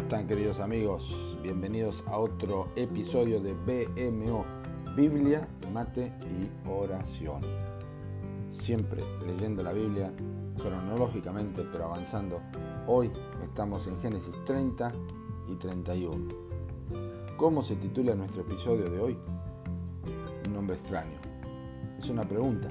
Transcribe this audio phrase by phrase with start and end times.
[0.00, 1.36] están queridos amigos?
[1.42, 4.46] Bienvenidos a otro episodio de BMO,
[4.96, 7.42] Biblia, Mate y Oración.
[8.50, 10.10] Siempre leyendo la Biblia
[10.56, 12.40] cronológicamente, pero avanzando.
[12.86, 13.10] Hoy
[13.44, 14.90] estamos en Génesis 30
[15.50, 16.28] y 31.
[17.36, 19.18] ¿Cómo se titula nuestro episodio de hoy?
[20.46, 21.18] Un nombre extraño.
[21.98, 22.70] Es una pregunta.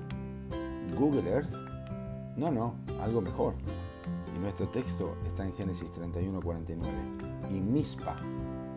[0.97, 1.53] ¿Google Earth?
[2.35, 3.53] No, no, algo mejor.
[4.39, 6.93] Nuestro texto está en Génesis 31, 49.
[7.51, 8.15] Y Mispa,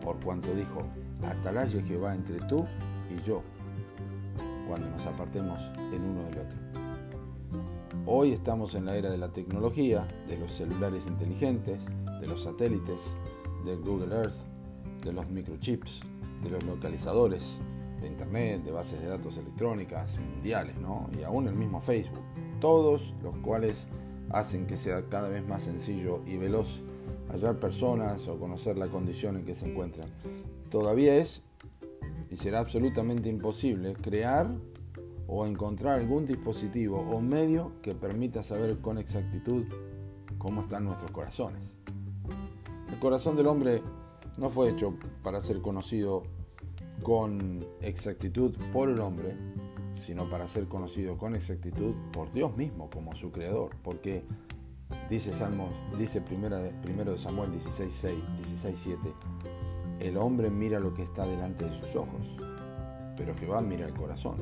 [0.03, 0.83] por cuanto dijo,
[1.25, 2.65] atalaye Jehová entre tú
[3.09, 3.41] y yo,
[4.67, 5.61] cuando nos apartemos
[5.93, 6.57] el uno del otro.
[8.05, 11.85] Hoy estamos en la era de la tecnología, de los celulares inteligentes,
[12.19, 12.99] de los satélites,
[13.63, 14.35] del Google Earth,
[15.05, 16.01] de los microchips,
[16.43, 17.59] de los localizadores,
[18.01, 21.09] de Internet, de bases de datos electrónicas mundiales, ¿no?
[21.17, 22.25] y aún el mismo Facebook,
[22.59, 23.87] todos los cuales
[24.29, 26.83] hacen que sea cada vez más sencillo y veloz
[27.29, 30.09] hallar personas o conocer la condición en que se encuentran.
[30.69, 31.43] Todavía es
[32.29, 34.49] y será absolutamente imposible crear
[35.27, 39.65] o encontrar algún dispositivo o medio que permita saber con exactitud
[40.37, 41.61] cómo están nuestros corazones.
[42.91, 43.81] El corazón del hombre
[44.37, 46.23] no fue hecho para ser conocido
[47.01, 49.35] con exactitud por el hombre,
[49.95, 54.23] sino para ser conocido con exactitud por Dios mismo como su creador, porque
[55.09, 58.03] dice Salmos, dice primero de Samuel 16,
[58.37, 59.13] 16, 7,
[59.99, 62.37] el hombre mira lo que está delante de sus ojos,
[63.15, 64.37] pero Jehová mira el corazón.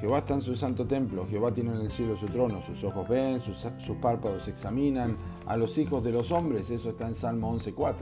[0.00, 3.08] Jehová está en su santo templo, Jehová tiene en el cielo su trono, sus ojos
[3.08, 7.52] ven, sus, sus párpados examinan a los hijos de los hombres, eso está en Salmo
[7.58, 7.94] 11.4.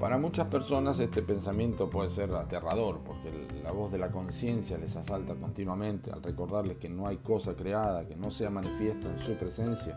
[0.00, 3.30] Para muchas personas este pensamiento puede ser aterrador porque
[3.62, 8.06] la voz de la conciencia les asalta continuamente al recordarles que no hay cosa creada
[8.06, 9.96] que no sea manifiesta en su presencia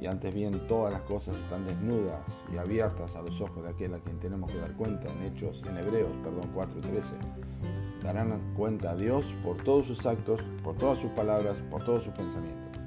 [0.00, 2.20] y antes bien todas las cosas están desnudas
[2.52, 5.62] y abiertas a los ojos de aquel a quien tenemos que dar cuenta en Hechos,
[5.66, 8.02] en Hebreos, perdón, 4.13.
[8.02, 12.12] Darán cuenta a Dios por todos sus actos, por todas sus palabras, por todos sus
[12.12, 12.78] pensamientos.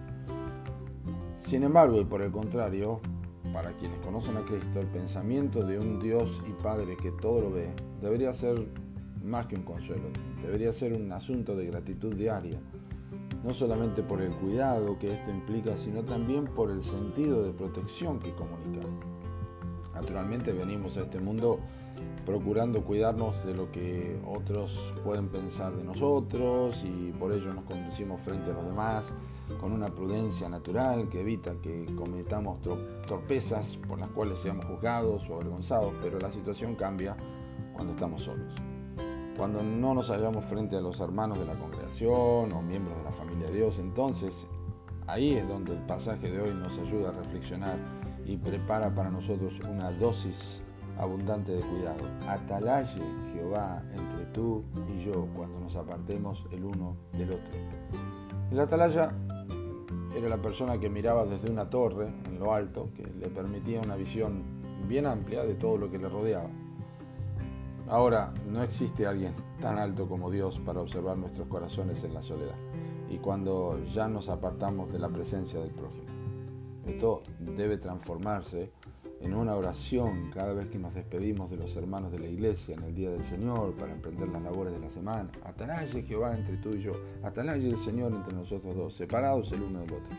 [1.37, 3.01] Sin embargo, y por el contrario,
[3.53, 7.51] para quienes conocen a Cristo, el pensamiento de un Dios y Padre que todo lo
[7.51, 7.69] ve
[8.01, 8.67] debería ser
[9.23, 10.09] más que un consuelo,
[10.41, 12.59] debería ser un asunto de gratitud diaria,
[13.43, 18.19] no solamente por el cuidado que esto implica, sino también por el sentido de protección
[18.19, 18.87] que comunica.
[19.99, 21.59] Naturalmente venimos a este mundo
[22.25, 28.21] procurando cuidarnos de lo que otros pueden pensar de nosotros y por ello nos conducimos
[28.21, 29.11] frente a los demás
[29.59, 32.59] con una prudencia natural que evita que cometamos
[33.07, 37.17] torpezas por las cuales seamos juzgados o avergonzados, pero la situación cambia
[37.73, 38.53] cuando estamos solos.
[39.35, 43.11] Cuando no nos hallamos frente a los hermanos de la congregación o miembros de la
[43.11, 44.47] familia de Dios, entonces
[45.07, 47.77] ahí es donde el pasaje de hoy nos ayuda a reflexionar
[48.29, 50.61] y prepara para nosotros una dosis
[50.99, 52.03] abundante de cuidado.
[52.27, 53.01] Atalaye
[53.33, 57.53] Jehová entre tú y yo cuando nos apartemos el uno del otro.
[58.51, 59.11] El atalaya
[60.15, 63.95] era la persona que miraba desde una torre en lo alto que le permitía una
[63.95, 64.43] visión
[64.87, 66.49] bien amplia de todo lo que le rodeaba.
[67.87, 72.55] Ahora, no existe alguien tan alto como Dios para observar nuestros corazones en la soledad
[73.09, 76.08] y cuando ya nos apartamos de la presencia del prójimo.
[76.89, 78.71] Esto debe transformarse
[79.21, 82.83] en una oración cada vez que nos despedimos de los hermanos de la iglesia en
[82.83, 85.29] el día del Señor para emprender las labores de la semana.
[85.45, 89.81] Atalaye Jehová entre tú y yo, atalaye el Señor entre nosotros dos, separados el uno
[89.81, 90.13] del otro.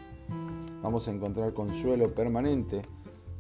[0.81, 2.83] Vamos a encontrar consuelo permanente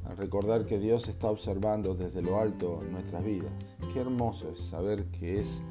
[0.04, 3.52] al recordar que Dios está observando desde lo alto nuestras vidas.
[3.92, 5.62] Qué hermoso es saber que es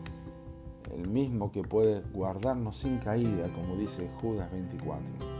[0.96, 5.39] el mismo que puede guardarnos sin caída, como dice Judas 24.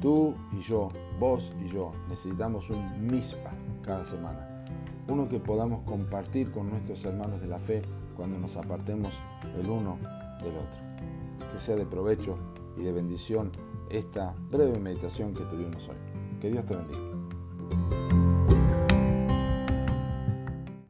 [0.00, 3.52] Tú y yo, vos y yo, necesitamos un mispa
[3.82, 4.64] cada semana.
[5.08, 7.82] Uno que podamos compartir con nuestros hermanos de la fe
[8.16, 9.12] cuando nos apartemos
[9.58, 9.98] el uno
[10.42, 11.50] del otro.
[11.50, 12.36] Que sea de provecho
[12.76, 13.52] y de bendición
[13.88, 15.96] esta breve meditación que tuvimos hoy.
[16.40, 17.15] Que Dios te bendiga.